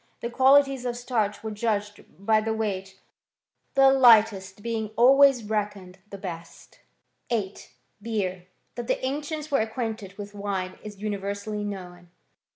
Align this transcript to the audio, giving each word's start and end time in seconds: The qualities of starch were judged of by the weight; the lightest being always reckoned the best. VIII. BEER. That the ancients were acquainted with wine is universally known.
The 0.21 0.31
qualities 0.31 0.83
of 0.87 0.97
starch 0.97 1.43
were 1.43 1.51
judged 1.51 1.99
of 1.99 2.25
by 2.25 2.41
the 2.41 2.55
weight; 2.55 2.99
the 3.75 3.91
lightest 3.91 4.63
being 4.63 4.89
always 4.95 5.43
reckoned 5.43 5.99
the 6.09 6.17
best. 6.17 6.79
VIII. 7.29 7.57
BEER. 8.01 8.47
That 8.73 8.87
the 8.87 9.05
ancients 9.05 9.51
were 9.51 9.61
acquainted 9.61 10.17
with 10.17 10.33
wine 10.33 10.79
is 10.83 10.97
universally 11.03 11.63
known. 11.63 12.09